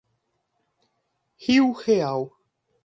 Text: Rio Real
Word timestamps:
Rio 1.37 1.77
Real 1.85 2.33